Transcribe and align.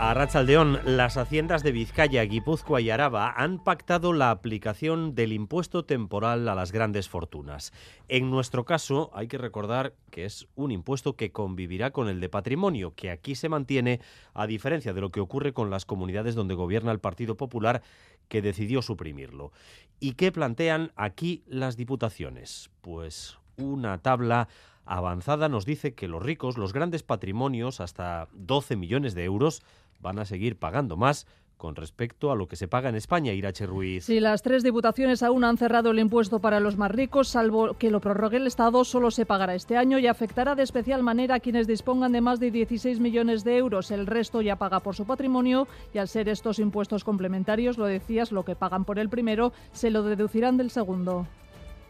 A 0.00 0.14
Rachaldeón, 0.14 0.78
las 0.84 1.16
haciendas 1.16 1.64
de 1.64 1.72
Vizcaya, 1.72 2.22
Guipúzcoa 2.22 2.80
y 2.80 2.88
Araba 2.88 3.32
han 3.36 3.58
pactado 3.58 4.12
la 4.12 4.30
aplicación 4.30 5.16
del 5.16 5.32
impuesto 5.32 5.84
temporal 5.84 6.48
a 6.48 6.54
las 6.54 6.70
grandes 6.70 7.08
fortunas. 7.08 7.72
En 8.06 8.30
nuestro 8.30 8.64
caso, 8.64 9.10
hay 9.12 9.26
que 9.26 9.38
recordar 9.38 9.94
que 10.12 10.24
es 10.24 10.46
un 10.54 10.70
impuesto 10.70 11.16
que 11.16 11.32
convivirá 11.32 11.90
con 11.90 12.08
el 12.08 12.20
de 12.20 12.28
patrimonio, 12.28 12.94
que 12.94 13.10
aquí 13.10 13.34
se 13.34 13.48
mantiene, 13.48 14.00
a 14.34 14.46
diferencia 14.46 14.92
de 14.92 15.00
lo 15.00 15.10
que 15.10 15.18
ocurre 15.18 15.52
con 15.52 15.68
las 15.68 15.84
comunidades 15.84 16.36
donde 16.36 16.54
gobierna 16.54 16.92
el 16.92 17.00
Partido 17.00 17.36
Popular, 17.36 17.82
que 18.28 18.40
decidió 18.40 18.82
suprimirlo. 18.82 19.50
¿Y 19.98 20.12
qué 20.12 20.30
plantean 20.30 20.92
aquí 20.94 21.42
las 21.48 21.76
diputaciones? 21.76 22.70
Pues 22.82 23.36
una 23.56 23.98
tabla 23.98 24.46
avanzada 24.88 25.48
nos 25.48 25.66
dice 25.66 25.94
que 25.94 26.08
los 26.08 26.22
ricos, 26.22 26.56
los 26.56 26.72
grandes 26.72 27.02
patrimonios, 27.02 27.80
hasta 27.80 28.28
12 28.32 28.76
millones 28.76 29.14
de 29.14 29.24
euros, 29.24 29.62
van 30.00 30.18
a 30.18 30.24
seguir 30.24 30.58
pagando 30.58 30.96
más 30.96 31.26
con 31.58 31.74
respecto 31.74 32.30
a 32.30 32.36
lo 32.36 32.46
que 32.46 32.56
se 32.56 32.68
paga 32.68 32.88
en 32.88 32.94
España, 32.94 33.32
Irache 33.32 33.66
Ruiz. 33.66 34.04
Si 34.04 34.20
las 34.20 34.42
tres 34.42 34.62
diputaciones 34.62 35.22
aún 35.22 35.44
han 35.44 35.58
cerrado 35.58 35.90
el 35.90 35.98
impuesto 35.98 36.38
para 36.38 36.60
los 36.60 36.78
más 36.78 36.90
ricos, 36.90 37.28
salvo 37.28 37.74
que 37.74 37.90
lo 37.90 38.00
prorrogue 38.00 38.38
el 38.38 38.46
Estado, 38.46 38.84
solo 38.84 39.10
se 39.10 39.26
pagará 39.26 39.54
este 39.54 39.76
año 39.76 39.98
y 39.98 40.06
afectará 40.06 40.54
de 40.54 40.62
especial 40.62 41.02
manera 41.02 41.34
a 41.34 41.40
quienes 41.40 41.66
dispongan 41.66 42.12
de 42.12 42.20
más 42.20 42.40
de 42.40 42.52
16 42.52 43.00
millones 43.00 43.44
de 43.44 43.58
euros. 43.58 43.90
El 43.90 44.06
resto 44.06 44.40
ya 44.40 44.56
paga 44.56 44.80
por 44.80 44.94
su 44.94 45.04
patrimonio 45.04 45.66
y 45.92 45.98
al 45.98 46.08
ser 46.08 46.28
estos 46.28 46.60
impuestos 46.60 47.04
complementarios, 47.04 47.76
lo 47.76 47.86
decías, 47.86 48.32
lo 48.32 48.44
que 48.44 48.54
pagan 48.54 48.84
por 48.84 48.98
el 48.98 49.08
primero, 49.08 49.52
se 49.72 49.90
lo 49.90 50.04
deducirán 50.04 50.56
del 50.56 50.70
segundo 50.70 51.26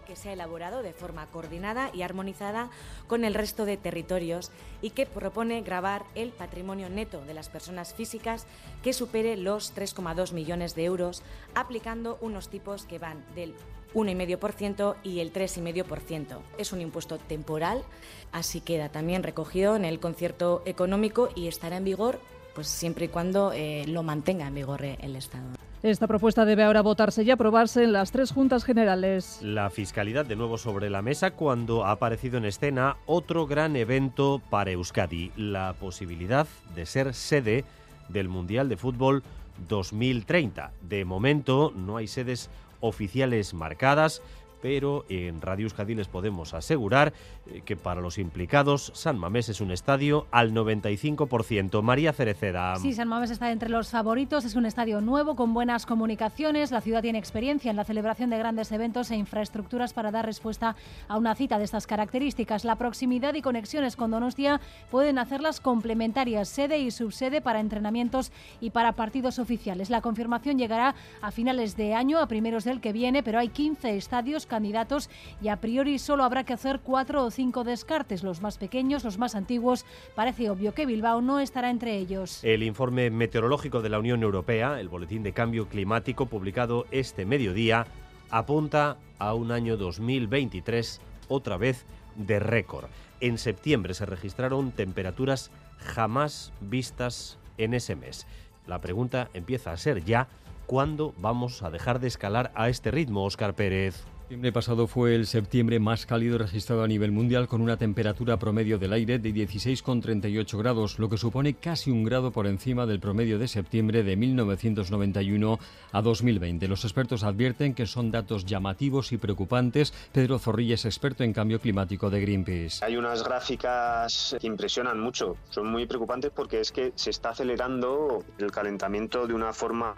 que 0.08 0.16
se 0.16 0.30
ha 0.30 0.32
elaborado 0.32 0.82
de 0.82 0.94
forma 0.94 1.26
coordinada 1.26 1.90
y 1.92 2.00
armonizada 2.02 2.70
con 3.06 3.24
el 3.24 3.34
resto 3.34 3.66
de 3.66 3.76
territorios 3.76 4.50
y 4.80 4.90
que 4.90 5.04
propone 5.04 5.60
grabar 5.60 6.04
el 6.14 6.30
patrimonio 6.30 6.88
neto 6.88 7.20
de 7.26 7.34
las 7.34 7.50
personas 7.50 7.92
físicas 7.92 8.46
que 8.82 8.94
supere 8.94 9.36
los 9.36 9.76
3,2 9.76 10.32
millones 10.32 10.74
de 10.74 10.86
euros, 10.86 11.22
aplicando 11.54 12.16
unos 12.22 12.48
tipos 12.48 12.86
que 12.86 12.98
van 12.98 13.22
del 13.34 13.54
1,5% 13.94 14.96
y 15.02 15.20
el 15.20 15.32
3,5%. 15.32 16.38
Es 16.56 16.72
un 16.72 16.80
impuesto 16.80 17.18
temporal, 17.18 17.84
así 18.32 18.62
queda 18.62 18.88
también 18.88 19.22
recogido 19.22 19.76
en 19.76 19.84
el 19.84 20.00
concierto 20.00 20.62
económico 20.64 21.28
y 21.34 21.48
estará 21.48 21.76
en 21.76 21.84
vigor 21.84 22.18
pues 22.54 22.66
siempre 22.66 23.04
y 23.04 23.08
cuando 23.08 23.52
eh, 23.52 23.84
lo 23.86 24.02
mantenga 24.02 24.48
en 24.48 24.54
vigor 24.54 24.84
el 24.84 25.14
Estado. 25.14 25.67
Esta 25.82 26.08
propuesta 26.08 26.44
debe 26.44 26.64
ahora 26.64 26.82
votarse 26.82 27.22
y 27.22 27.30
aprobarse 27.30 27.84
en 27.84 27.92
las 27.92 28.10
tres 28.10 28.32
juntas 28.32 28.64
generales. 28.64 29.38
La 29.42 29.70
fiscalidad 29.70 30.26
de 30.26 30.34
nuevo 30.34 30.58
sobre 30.58 30.90
la 30.90 31.02
mesa 31.02 31.30
cuando 31.30 31.84
ha 31.84 31.92
aparecido 31.92 32.36
en 32.36 32.46
escena 32.46 32.96
otro 33.06 33.46
gran 33.46 33.76
evento 33.76 34.42
para 34.50 34.72
Euskadi, 34.72 35.30
la 35.36 35.76
posibilidad 35.78 36.48
de 36.74 36.84
ser 36.84 37.14
sede 37.14 37.64
del 38.08 38.28
Mundial 38.28 38.68
de 38.68 38.76
Fútbol 38.76 39.22
2030. 39.68 40.72
De 40.82 41.04
momento 41.04 41.72
no 41.76 41.96
hay 41.96 42.08
sedes 42.08 42.50
oficiales 42.80 43.54
marcadas, 43.54 44.20
pero 44.60 45.04
en 45.08 45.40
Radio 45.40 45.64
Euskadi 45.64 45.94
les 45.94 46.08
podemos 46.08 46.54
asegurar 46.54 47.12
eh, 47.46 47.62
que 47.64 47.76
para 47.76 48.00
los 48.00 48.18
implicados 48.18 48.92
San 48.94 49.18
Mamés 49.18 49.48
es 49.48 49.60
un 49.60 49.70
estadio 49.70 50.26
al 50.30 50.52
95%. 50.52 51.82
María 51.82 52.12
Cereceda. 52.12 52.76
Sí, 52.76 52.92
San 52.92 53.08
Mamés 53.08 53.30
está 53.30 53.50
entre 53.50 53.68
los 53.68 53.90
favoritos, 53.90 54.44
es 54.44 54.54
un 54.54 54.66
estadio 54.66 55.00
nuevo 55.00 55.36
con 55.36 55.54
buenas 55.54 55.86
comunicaciones, 55.86 56.70
la 56.70 56.80
ciudad 56.80 57.02
tiene 57.02 57.18
experiencia 57.18 57.70
en 57.70 57.76
la 57.76 57.84
celebración 57.84 58.30
de 58.30 58.38
grandes 58.38 58.72
eventos 58.72 59.10
e 59.10 59.16
infraestructuras 59.16 59.92
para 59.92 60.10
dar 60.10 60.26
respuesta 60.26 60.76
a 61.08 61.16
una 61.16 61.34
cita 61.34 61.58
de 61.58 61.64
estas 61.64 61.86
características. 61.86 62.64
La 62.64 62.76
proximidad 62.76 63.34
y 63.34 63.42
conexiones 63.42 63.96
con 63.96 64.10
Donostia 64.10 64.60
pueden 64.90 65.18
hacerlas 65.18 65.60
complementarias, 65.60 66.48
sede 66.48 66.78
y 66.78 66.90
subsede 66.90 67.40
para 67.40 67.60
entrenamientos 67.60 68.32
y 68.60 68.70
para 68.70 68.92
partidos 68.92 69.38
oficiales. 69.38 69.90
La 69.90 70.00
confirmación 70.00 70.58
llegará 70.58 70.94
a 71.20 71.30
finales 71.30 71.76
de 71.76 71.94
año, 71.94 72.18
a 72.18 72.26
primeros 72.26 72.64
del 72.64 72.80
que 72.80 72.92
viene, 72.92 73.22
pero 73.22 73.38
hay 73.38 73.48
15 73.48 73.96
estadios 73.96 74.46
candidatos 74.48 75.08
y 75.40 75.48
a 75.48 75.60
priori 75.60 75.98
solo 75.98 76.24
habrá 76.24 76.44
que 76.44 76.52
hacer 76.52 76.80
cuatro 76.80 77.24
o 77.24 77.30
cinco 77.30 77.62
descartes, 77.62 78.22
los 78.22 78.40
más 78.40 78.58
pequeños, 78.58 79.04
los 79.04 79.18
más 79.18 79.34
antiguos. 79.34 79.84
Parece 80.14 80.50
obvio 80.50 80.74
que 80.74 80.86
Bilbao 80.86 81.20
no 81.20 81.38
estará 81.38 81.70
entre 81.70 81.96
ellos. 81.96 82.42
El 82.42 82.62
informe 82.62 83.10
meteorológico 83.10 83.80
de 83.80 83.88
la 83.88 83.98
Unión 83.98 84.22
Europea, 84.22 84.80
el 84.80 84.88
Boletín 84.88 85.22
de 85.22 85.32
Cambio 85.32 85.68
Climático 85.68 86.26
publicado 86.26 86.86
este 86.90 87.24
mediodía, 87.24 87.86
apunta 88.30 88.96
a 89.18 89.34
un 89.34 89.52
año 89.52 89.76
2023 89.76 91.00
otra 91.28 91.56
vez 91.56 91.84
de 92.16 92.40
récord. 92.40 92.86
En 93.20 93.38
septiembre 93.38 93.94
se 93.94 94.06
registraron 94.06 94.72
temperaturas 94.72 95.50
jamás 95.78 96.52
vistas 96.60 97.38
en 97.56 97.74
ese 97.74 97.96
mes. 97.96 98.26
La 98.66 98.80
pregunta 98.80 99.30
empieza 99.34 99.72
a 99.72 99.76
ser 99.76 100.04
ya, 100.04 100.28
¿cuándo 100.66 101.14
vamos 101.18 101.62
a 101.62 101.70
dejar 101.70 102.00
de 102.00 102.08
escalar 102.08 102.52
a 102.54 102.68
este 102.68 102.90
ritmo, 102.90 103.24
Óscar 103.24 103.54
Pérez? 103.54 104.04
Septiembre 104.28 104.52
pasado 104.52 104.86
fue 104.86 105.14
el 105.14 105.26
septiembre 105.26 105.80
más 105.80 106.04
cálido 106.04 106.36
registrado 106.36 106.82
a 106.82 106.86
nivel 106.86 107.12
mundial 107.12 107.48
con 107.48 107.62
una 107.62 107.78
temperatura 107.78 108.38
promedio 108.38 108.78
del 108.78 108.92
aire 108.92 109.18
de 109.18 109.30
16,38 109.30 110.58
grados, 110.58 110.98
lo 110.98 111.08
que 111.08 111.16
supone 111.16 111.54
casi 111.54 111.90
un 111.90 112.04
grado 112.04 112.30
por 112.30 112.46
encima 112.46 112.84
del 112.84 113.00
promedio 113.00 113.38
de 113.38 113.48
septiembre 113.48 114.02
de 114.02 114.16
1991 114.16 115.58
a 115.92 116.02
2020. 116.02 116.68
Los 116.68 116.84
expertos 116.84 117.24
advierten 117.24 117.72
que 117.72 117.86
son 117.86 118.10
datos 118.10 118.44
llamativos 118.44 119.12
y 119.12 119.16
preocupantes. 119.16 119.94
Pedro 120.12 120.38
Zorrilla 120.38 120.74
es 120.74 120.84
experto 120.84 121.24
en 121.24 121.32
cambio 121.32 121.58
climático 121.58 122.10
de 122.10 122.20
Greenpeace. 122.20 122.84
Hay 122.84 122.98
unas 122.98 123.24
gráficas 123.24 124.36
que 124.38 124.46
impresionan 124.46 125.00
mucho, 125.00 125.38
son 125.48 125.72
muy 125.72 125.86
preocupantes 125.86 126.32
porque 126.34 126.60
es 126.60 126.70
que 126.70 126.92
se 126.96 127.08
está 127.08 127.30
acelerando 127.30 128.22
el 128.36 128.52
calentamiento 128.52 129.26
de 129.26 129.32
una 129.32 129.54
forma 129.54 129.94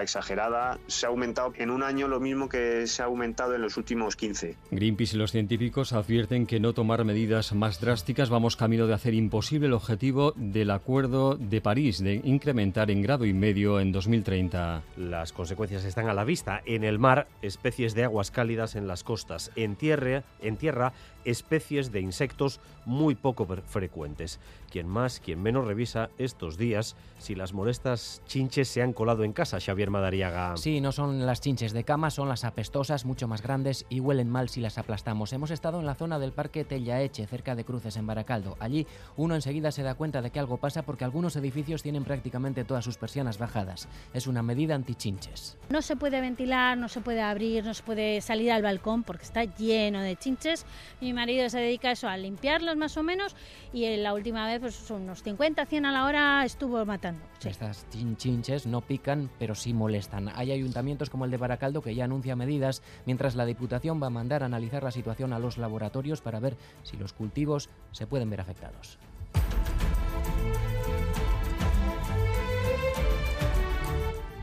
exagerada. 0.00 0.78
Se 0.86 1.04
ha 1.04 1.10
aumentado 1.10 1.52
en 1.58 1.68
un 1.68 1.82
año 1.82 2.08
lo 2.08 2.18
mismo 2.18 2.48
que 2.48 2.86
se 2.86 3.02
ha 3.02 3.04
aumentado 3.04 3.54
en 3.54 3.60
los 3.60 3.73
últimos 3.76 4.16
15. 4.16 4.56
Greenpeace 4.70 5.16
y 5.16 5.18
los 5.18 5.32
científicos 5.32 5.92
advierten 5.92 6.46
que 6.46 6.60
no 6.60 6.72
tomar 6.72 7.04
medidas 7.04 7.54
más 7.54 7.80
drásticas 7.80 8.30
vamos 8.30 8.56
camino 8.56 8.86
de 8.86 8.94
hacer 8.94 9.14
imposible 9.14 9.66
el 9.66 9.72
objetivo 9.72 10.32
del 10.36 10.70
Acuerdo 10.70 11.36
de 11.36 11.60
París 11.60 12.02
de 12.02 12.20
incrementar 12.24 12.90
en 12.90 13.02
grado 13.02 13.24
y 13.24 13.32
medio 13.32 13.80
en 13.80 13.92
2030. 13.92 14.82
Las 14.96 15.32
consecuencias 15.32 15.84
están 15.84 16.08
a 16.08 16.14
la 16.14 16.24
vista. 16.24 16.62
En 16.64 16.84
el 16.84 16.98
mar, 16.98 17.28
especies 17.42 17.94
de 17.94 18.04
aguas 18.04 18.30
cálidas 18.30 18.76
en 18.76 18.86
las 18.86 19.04
costas. 19.04 19.50
En 19.56 19.76
tierra, 19.76 20.24
en 20.40 20.56
tierra 20.56 20.92
especies 21.24 21.90
de 21.90 22.00
insectos 22.00 22.60
muy 22.84 23.14
poco 23.14 23.46
frecuentes. 23.66 24.40
Quien 24.70 24.88
más, 24.88 25.20
quien 25.20 25.42
menos 25.42 25.66
revisa 25.66 26.10
estos 26.18 26.58
días 26.58 26.96
si 27.18 27.34
las 27.34 27.54
molestas 27.54 28.22
chinches 28.26 28.68
se 28.68 28.82
han 28.82 28.92
colado 28.92 29.24
en 29.24 29.32
casa, 29.32 29.58
Xavier 29.58 29.90
Madariaga. 29.90 30.56
Sí, 30.56 30.80
no 30.80 30.92
son 30.92 31.24
las 31.24 31.40
chinches 31.40 31.72
de 31.72 31.84
cama, 31.84 32.10
son 32.10 32.28
las 32.28 32.44
apestosas, 32.44 33.04
mucho 33.04 33.28
más 33.28 33.40
grandes 33.40 33.63
y 33.88 34.00
huelen 34.00 34.28
mal 34.28 34.50
si 34.50 34.60
las 34.60 34.76
aplastamos. 34.76 35.32
Hemos 35.32 35.50
estado 35.50 35.80
en 35.80 35.86
la 35.86 35.94
zona 35.94 36.18
del 36.18 36.32
Parque 36.32 36.64
Tellaeche, 36.64 37.26
cerca 37.26 37.54
de 37.54 37.64
Cruces, 37.64 37.96
en 37.96 38.06
Baracaldo. 38.06 38.56
Allí 38.60 38.86
uno 39.16 39.34
enseguida 39.34 39.72
se 39.72 39.82
da 39.82 39.94
cuenta 39.94 40.20
de 40.20 40.30
que 40.30 40.38
algo 40.38 40.58
pasa 40.58 40.82
porque 40.82 41.04
algunos 41.04 41.34
edificios 41.36 41.82
tienen 41.82 42.04
prácticamente 42.04 42.64
todas 42.64 42.84
sus 42.84 42.98
persianas 42.98 43.38
bajadas. 43.38 43.88
Es 44.12 44.26
una 44.26 44.42
medida 44.42 44.74
anti-chinches. 44.74 45.56
No 45.70 45.80
se 45.80 45.96
puede 45.96 46.20
ventilar, 46.20 46.76
no 46.76 46.90
se 46.90 47.00
puede 47.00 47.22
abrir, 47.22 47.64
no 47.64 47.72
se 47.72 47.82
puede 47.82 48.20
salir 48.20 48.52
al 48.52 48.62
balcón 48.62 49.02
porque 49.02 49.24
está 49.24 49.44
lleno 49.44 50.02
de 50.02 50.16
chinches. 50.16 50.66
Mi 51.00 51.14
marido 51.14 51.48
se 51.48 51.58
dedica 51.58 51.88
a 51.88 51.92
eso, 51.92 52.08
a 52.08 52.18
limpiarlos 52.18 52.76
más 52.76 52.96
o 52.98 53.02
menos 53.02 53.34
y 53.72 53.84
en 53.84 54.02
la 54.02 54.12
última 54.12 54.46
vez 54.46 54.60
pues 54.60 54.90
unos 54.90 55.22
50, 55.22 55.64
100 55.64 55.86
a 55.86 55.92
la 55.92 56.04
hora 56.04 56.44
estuvo 56.44 56.84
matando. 56.84 57.24
Estas 57.42 57.86
chinches 57.90 58.66
no 58.66 58.80
pican, 58.80 59.30
pero 59.38 59.54
sí 59.54 59.74
molestan. 59.74 60.30
Hay 60.34 60.50
ayuntamientos 60.52 61.10
como 61.10 61.24
el 61.24 61.30
de 61.30 61.36
Baracaldo 61.36 61.82
que 61.82 61.94
ya 61.94 62.04
anuncia 62.04 62.36
medidas, 62.36 62.82
mientras 63.06 63.34
la 63.36 63.44
Diputación 63.54 64.02
va 64.02 64.08
a 64.08 64.10
mandar 64.10 64.42
a 64.42 64.46
analizar 64.46 64.82
la 64.82 64.90
situación 64.90 65.32
a 65.32 65.38
los 65.38 65.58
laboratorios 65.58 66.20
para 66.20 66.40
ver 66.40 66.56
si 66.82 66.96
los 66.96 67.12
cultivos 67.12 67.70
se 67.92 68.04
pueden 68.04 68.28
ver 68.28 68.40
afectados. 68.40 68.98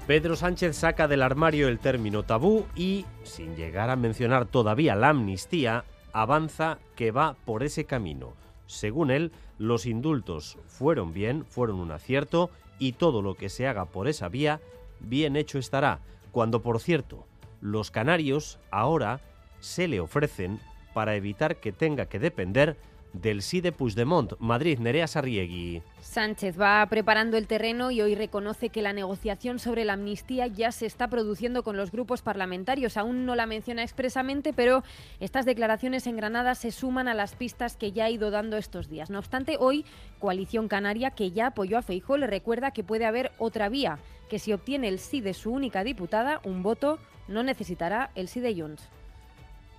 Pedro 0.07 0.37
Sánchez 0.37 0.77
saca 0.77 1.09
del 1.09 1.23
armario 1.23 1.67
el 1.67 1.79
término 1.79 2.23
tabú 2.23 2.65
y, 2.73 3.05
sin 3.23 3.57
llegar 3.57 3.89
a 3.89 3.97
mencionar 3.97 4.45
todavía 4.45 4.95
la 4.95 5.09
amnistía, 5.09 5.83
avanza 6.13 6.79
que 6.95 7.11
va 7.11 7.35
por 7.43 7.63
ese 7.63 7.83
camino. 7.83 8.31
Según 8.65 9.11
él, 9.11 9.33
los 9.57 9.85
indultos 9.87 10.57
fueron 10.67 11.11
bien, 11.11 11.43
fueron 11.43 11.81
un 11.81 11.91
acierto 11.91 12.49
y 12.79 12.93
todo 12.93 13.21
lo 13.21 13.35
que 13.35 13.49
se 13.49 13.67
haga 13.67 13.83
por 13.83 14.07
esa 14.07 14.29
vía, 14.29 14.61
bien 15.01 15.35
hecho 15.35 15.59
estará, 15.59 15.99
cuando 16.31 16.61
por 16.61 16.79
cierto, 16.79 17.25
los 17.61 17.91
canarios 17.91 18.59
ahora 18.71 19.21
se 19.59 19.87
le 19.87 19.99
ofrecen 19.99 20.59
para 20.93 21.15
evitar 21.15 21.57
que 21.57 21.71
tenga 21.71 22.07
que 22.07 22.19
depender 22.19 22.77
del 23.13 23.41
sí 23.41 23.61
de 23.61 23.71
Puigdemont. 23.71 24.33
Madrid, 24.39 24.79
Nerea 24.79 25.07
Sarriegui. 25.07 25.81
Sánchez 26.01 26.59
va 26.59 26.85
preparando 26.87 27.37
el 27.37 27.47
terreno 27.47 27.91
y 27.91 28.01
hoy 28.01 28.15
reconoce 28.15 28.69
que 28.69 28.81
la 28.81 28.93
negociación 28.93 29.59
sobre 29.59 29.85
la 29.85 29.93
amnistía 29.93 30.47
ya 30.47 30.71
se 30.71 30.85
está 30.85 31.07
produciendo 31.07 31.63
con 31.63 31.77
los 31.77 31.91
grupos 31.91 32.21
parlamentarios. 32.21 32.97
Aún 32.97 33.25
no 33.25 33.35
la 33.35 33.45
menciona 33.45 33.83
expresamente, 33.83 34.53
pero 34.53 34.83
estas 35.19 35.45
declaraciones 35.45 36.07
en 36.07 36.17
Granada 36.17 36.55
se 36.55 36.71
suman 36.71 37.07
a 37.07 37.13
las 37.13 37.35
pistas 37.35 37.77
que 37.77 37.91
ya 37.91 38.05
ha 38.05 38.09
ido 38.09 38.31
dando 38.31 38.57
estos 38.57 38.89
días. 38.89 39.09
No 39.09 39.19
obstante, 39.19 39.57
hoy 39.59 39.85
Coalición 40.19 40.67
Canaria, 40.67 41.11
que 41.11 41.31
ya 41.31 41.47
apoyó 41.47 41.77
a 41.77 41.81
Feijóo, 41.81 42.17
le 42.17 42.27
recuerda 42.27 42.71
que 42.71 42.83
puede 42.83 43.05
haber 43.05 43.31
otra 43.37 43.69
vía, 43.69 43.99
que 44.29 44.39
si 44.39 44.53
obtiene 44.53 44.87
el 44.87 44.99
sí 44.99 45.21
de 45.21 45.33
su 45.33 45.51
única 45.51 45.83
diputada, 45.83 46.41
un 46.43 46.63
voto, 46.63 46.99
no 47.27 47.43
necesitará 47.43 48.11
el 48.15 48.27
sí 48.27 48.39
de 48.39 48.53
Junts. 48.53 48.89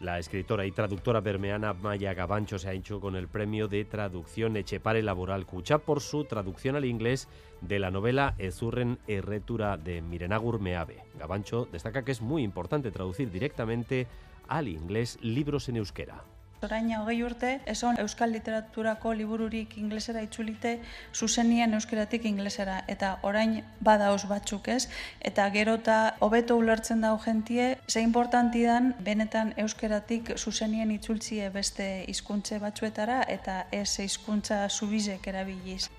La 0.03 0.19
escritora 0.19 0.67
y 0.67 0.73
traductora 0.73 1.21
bermeana 1.21 1.75
Maya 1.75 2.13
Gabancho 2.13 2.59
se 2.59 2.69
ha 2.69 2.73
hecho 2.73 2.99
con 2.99 3.15
el 3.15 3.29
premio 3.29 3.69
de 3.69 3.85
traducción 3.85 4.57
Echepare 4.57 5.01
Laboral 5.01 5.47
Cucha 5.47 5.79
por 5.79 6.01
su 6.01 6.25
traducción 6.25 6.75
al 6.75 6.85
inglés 6.85 7.29
de 7.61 7.79
la 7.79 7.93
novela 7.93 8.35
Ezurren 8.39 8.99
Erretura 9.07 9.77
de 9.77 10.03
Mirenagur 10.03 10.59
Meave. 10.59 11.05
Gabancho 11.21 11.69
destaca 11.71 12.05
que 12.05 12.11
es 12.11 12.21
muy 12.21 12.43
importante 12.43 12.91
traducir 12.91 13.31
directamente 13.31 14.09
al 14.49 14.67
inglés 14.67 15.21
libros 15.23 15.69
en 15.69 15.77
euskera. 15.77 16.25
Orain 16.63 16.93
hogei 16.95 17.17
urte, 17.27 17.49
eson 17.67 17.97
euskal 17.99 18.31
literaturako 18.31 19.11
libururik 19.19 19.73
inglesera 19.81 20.21
itzulite 20.23 20.77
zuzenien 21.11 21.75
euskeratik 21.75 22.23
inglesera. 22.31 22.77
Eta 22.93 23.17
orain 23.27 23.57
badauz 23.83 24.29
batzuk 24.31 24.69
ez, 24.71 24.85
eta 25.19 25.49
gero 25.51 25.75
eta 25.81 25.97
hobeto 26.23 26.55
ulertzen 26.61 27.01
dau 27.03 27.17
gentie, 27.25 27.79
ze 27.89 28.05
importanti 28.07 28.63
dan 28.63 28.93
benetan 29.03 29.51
euskeratik 29.59 30.37
zuzenien 30.37 30.93
itzultzie 30.95 31.49
beste 31.51 31.89
hizkuntze 32.07 32.61
batzuetara 32.63 33.25
eta 33.27 33.65
ez 33.73 33.99
hizkuntza 33.99 34.69
zubizek 34.69 35.27
erabiliz. 35.27 35.91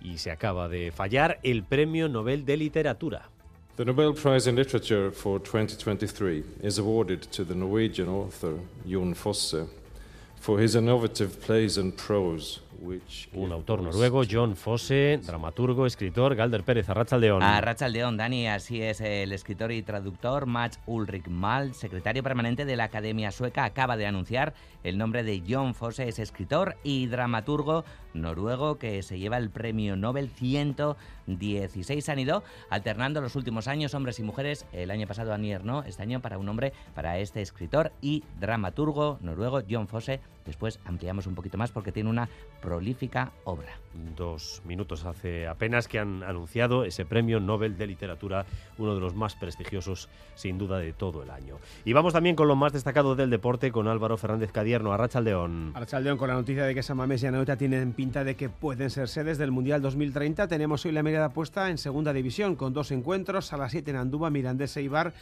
Y 0.00 0.16
se 0.16 0.30
acaba 0.30 0.68
de 0.68 0.90
fallar 0.90 1.38
el 1.42 1.64
Premio 1.64 2.08
Nobel 2.08 2.46
de 2.46 2.56
Literatura. 2.56 3.28
The 3.76 3.84
Nobel 3.84 4.14
Prize 4.14 4.48
in 4.48 4.56
Literature 4.56 5.10
for 5.10 5.38
2023 5.38 6.44
is 6.62 6.78
awarded 6.78 7.30
to 7.30 7.44
the 7.44 7.54
Norwegian 7.54 8.08
author 8.08 8.58
Jon 8.86 9.14
Fosse 9.14 9.68
for 10.40 10.58
his 10.58 10.74
innovative 10.74 11.40
plays 11.40 11.76
and 11.76 11.96
prose 11.96 12.60
un 13.32 13.52
autor 13.52 13.82
noruego, 13.82 14.22
John 14.28 14.56
Fosse, 14.56 15.20
dramaturgo, 15.24 15.86
escritor, 15.86 16.34
Galder 16.34 16.64
Pérez, 16.64 16.88
Arrachaldeón. 16.88 17.42
Arrachaldeón, 17.42 18.16
Dani, 18.16 18.46
así 18.48 18.82
es, 18.82 19.00
el 19.00 19.32
escritor 19.32 19.72
y 19.72 19.82
traductor 19.82 20.46
Mats 20.46 20.80
Ulrich 20.86 21.28
Mal, 21.28 21.74
secretario 21.74 22.22
permanente 22.22 22.64
de 22.64 22.76
la 22.76 22.84
Academia 22.84 23.32
Sueca, 23.32 23.64
acaba 23.64 23.96
de 23.96 24.06
anunciar 24.06 24.54
el 24.84 24.96
nombre 24.96 25.24
de 25.24 25.42
John 25.46 25.74
Fosse, 25.74 26.08
es 26.08 26.18
escritor 26.18 26.76
y 26.82 27.06
dramaturgo 27.06 27.84
noruego 28.14 28.78
que 28.78 29.02
se 29.02 29.18
lleva 29.18 29.36
el 29.36 29.50
premio 29.50 29.96
Nobel 29.96 30.30
116. 30.30 32.08
Han 32.08 32.18
ido 32.18 32.42
alternando 32.70 33.20
los 33.20 33.36
últimos 33.36 33.68
años 33.68 33.94
hombres 33.94 34.18
y 34.18 34.22
mujeres. 34.22 34.66
El 34.72 34.90
año 34.90 35.06
pasado 35.06 35.32
Anier 35.32 35.64
no, 35.64 35.82
este 35.82 36.02
año 36.02 36.20
para 36.20 36.38
un 36.38 36.48
hombre, 36.48 36.72
para 36.94 37.18
este 37.18 37.42
escritor 37.42 37.92
y 38.00 38.24
dramaturgo 38.40 39.18
noruego 39.20 39.62
John 39.68 39.88
Fosse. 39.88 40.20
Después 40.44 40.80
ampliamos 40.84 41.26
un 41.26 41.34
poquito 41.34 41.58
más 41.58 41.70
porque 41.70 41.92
tiene 41.92 42.08
una 42.08 42.28
prolífica 42.68 43.32
obra. 43.44 43.78
Dos 44.14 44.60
minutos 44.66 45.06
hace 45.06 45.48
apenas 45.48 45.88
que 45.88 45.98
han 45.98 46.22
anunciado 46.22 46.84
ese 46.84 47.06
premio 47.06 47.40
Nobel 47.40 47.78
de 47.78 47.86
Literatura, 47.86 48.44
uno 48.76 48.94
de 48.94 49.00
los 49.00 49.14
más 49.14 49.36
prestigiosos 49.36 50.10
sin 50.34 50.58
duda 50.58 50.76
de 50.78 50.92
todo 50.92 51.22
el 51.22 51.30
año. 51.30 51.56
Y 51.86 51.94
vamos 51.94 52.12
también 52.12 52.36
con 52.36 52.46
lo 52.46 52.56
más 52.56 52.74
destacado 52.74 53.16
del 53.16 53.30
deporte 53.30 53.72
con 53.72 53.88
Álvaro 53.88 54.18
Fernández 54.18 54.52
Cadierno, 54.52 54.92
Arrachaldeón. 54.92 55.72
Arrachaldeón 55.74 56.18
con 56.18 56.28
la 56.28 56.34
noticia 56.34 56.64
de 56.64 56.74
que 56.74 56.82
Samamés 56.82 57.22
y 57.22 57.26
Anoeta 57.26 57.56
tienen 57.56 57.94
pinta 57.94 58.22
de 58.22 58.36
que 58.36 58.50
pueden 58.50 58.90
ser 58.90 59.08
sedes 59.08 59.38
del 59.38 59.50
Mundial 59.50 59.80
2030. 59.80 60.46
Tenemos 60.46 60.84
hoy 60.84 60.92
la 60.92 61.02
mirada 61.02 61.30
puesta 61.30 61.70
en 61.70 61.78
segunda 61.78 62.12
división 62.12 62.54
con 62.54 62.74
dos 62.74 62.90
encuentros 62.90 63.54
a 63.54 63.56
las 63.56 63.72
7 63.72 63.92
en 63.92 63.96
Andúba, 63.96 64.28
Mirandés 64.28 64.76
e 64.76 64.82
Ibar 64.82 65.14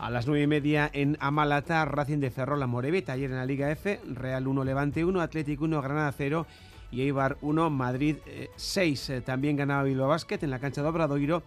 a 0.00 0.08
las 0.08 0.26
nueve 0.26 0.42
y 0.44 0.46
media 0.46 0.90
en 0.92 1.18
Amalata, 1.20 1.84
Racing 1.84 2.18
de 2.18 2.30
Ferrol, 2.30 2.66
Morevita. 2.66 3.12
Ayer 3.12 3.30
en 3.30 3.36
la 3.36 3.44
Liga 3.44 3.70
F, 3.70 4.00
Real 4.14 4.46
1, 4.46 4.64
Levante 4.64 5.04
1, 5.04 5.20
Atlético 5.20 5.64
1, 5.64 5.82
Granada 5.82 6.12
0 6.12 6.46
y 6.90 7.02
Eibar 7.02 7.38
1, 7.40 7.70
Madrid 7.70 8.16
6. 8.56 9.10
Eh, 9.10 9.16
eh, 9.16 9.20
también 9.20 9.56
ganaba 9.56 9.82
Bilbao 9.84 10.08
Basket 10.08 10.38
en 10.42 10.50
la 10.50 10.58
cancha 10.58 10.82
de 10.82 10.88
Obradoiro 10.88 11.42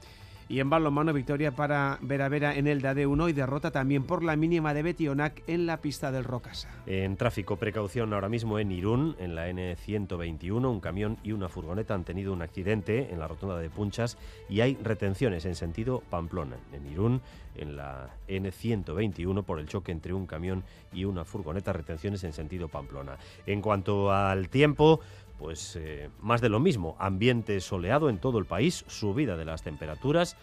y 0.49 0.59
en 0.59 0.69
balonmano, 0.69 1.13
victoria 1.13 1.51
para 1.51 1.97
Vera 2.01 2.29
Vera 2.29 2.55
en 2.55 2.67
el 2.67 2.81
DAD 2.81 3.05
1 3.05 3.29
y 3.29 3.33
derrota 3.33 3.71
también 3.71 4.03
por 4.03 4.23
la 4.23 4.35
mínima 4.35 4.73
de 4.73 4.83
Betionac 4.83 5.41
en 5.47 5.65
la 5.65 5.77
pista 5.77 6.11
del 6.11 6.23
Rocasa. 6.23 6.69
En 6.85 7.15
tráfico, 7.17 7.55
precaución 7.57 8.13
ahora 8.13 8.29
mismo 8.29 8.59
en 8.59 8.71
Irún, 8.71 9.15
en 9.19 9.35
la 9.35 9.49
N121, 9.49 10.69
un 10.69 10.79
camión 10.79 11.17
y 11.23 11.31
una 11.31 11.49
furgoneta 11.49 11.93
han 11.93 12.03
tenido 12.03 12.33
un 12.33 12.41
accidente 12.41 13.11
en 13.11 13.19
la 13.19 13.27
rotonda 13.27 13.57
de 13.57 13.69
Punchas 13.69 14.17
y 14.49 14.61
hay 14.61 14.75
retenciones 14.75 15.45
en 15.45 15.55
sentido 15.55 16.03
Pamplona. 16.09 16.57
En 16.71 16.85
Irún, 16.87 17.21
en 17.55 17.75
la 17.77 18.09
N121, 18.27 19.43
por 19.43 19.59
el 19.59 19.67
choque 19.67 19.91
entre 19.91 20.13
un 20.13 20.27
camión 20.27 20.63
y 20.91 21.05
una 21.05 21.25
furgoneta, 21.25 21.73
retenciones 21.73 22.23
en 22.23 22.33
sentido 22.33 22.67
Pamplona. 22.67 23.17
En 23.45 23.61
cuanto 23.61 24.11
al 24.11 24.49
tiempo, 24.49 24.99
pues 25.43 25.75
eh, 25.75 26.09
más 26.21 26.39
de 26.39 26.47
lo 26.47 26.61
mismo, 26.61 26.95
ambiente 26.99 27.59
soleado 27.59 28.09
en 28.09 28.17
todo 28.17 28.39
el 28.39 28.45
país, 28.45 28.85
subida 28.87 29.35
de 29.35 29.43
las 29.43 29.61
temperaturas 29.61 30.37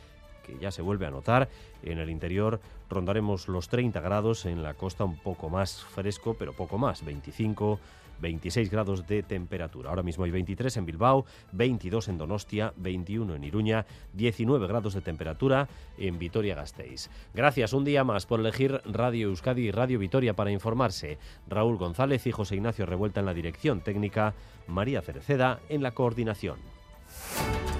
que 0.44 0.58
ya 0.58 0.70
se 0.70 0.82
vuelve 0.82 1.06
a 1.06 1.10
notar. 1.10 1.48
En 1.82 1.98
el 1.98 2.10
interior 2.10 2.60
rondaremos 2.90 3.48
los 3.48 3.70
30 3.70 3.98
grados, 4.02 4.44
en 4.44 4.62
la 4.62 4.74
costa 4.74 5.04
un 5.04 5.16
poco 5.16 5.48
más 5.48 5.82
fresco, 5.82 6.36
pero 6.38 6.52
poco 6.52 6.76
más, 6.76 7.02
25 7.02 7.80
26 8.20 8.70
grados 8.70 9.06
de 9.06 9.22
temperatura. 9.22 9.90
Ahora 9.90 10.02
mismo 10.02 10.24
hay 10.24 10.30
23 10.30 10.76
en 10.76 10.86
Bilbao, 10.86 11.24
22 11.52 12.08
en 12.08 12.18
Donostia, 12.18 12.72
21 12.76 13.34
en 13.34 13.44
Iruña, 13.44 13.86
19 14.14 14.66
grados 14.66 14.94
de 14.94 15.00
temperatura 15.00 15.68
en 15.98 16.18
Vitoria-Gasteiz. 16.18 17.10
Gracias 17.34 17.72
un 17.72 17.84
día 17.84 18.04
más 18.04 18.26
por 18.26 18.40
elegir 18.40 18.80
Radio 18.84 19.28
Euskadi 19.28 19.68
y 19.68 19.70
Radio 19.70 19.98
Vitoria 19.98 20.34
para 20.34 20.50
informarse. 20.50 21.18
Raúl 21.48 21.76
González 21.76 22.26
y 22.26 22.32
José 22.32 22.56
Ignacio 22.56 22.86
Revuelta 22.86 23.20
en 23.20 23.26
la 23.26 23.34
dirección 23.34 23.80
técnica, 23.80 24.34
María 24.66 25.02
Cereceda 25.02 25.60
en 25.68 25.82
la 25.82 25.92
coordinación. 25.92 26.58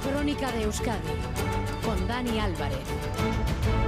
Crónica 0.03 0.51
de 0.53 0.65
Euskadi 0.65 0.99
con 1.85 2.07
Dani 2.09 2.39
Álvarez. 2.39 3.80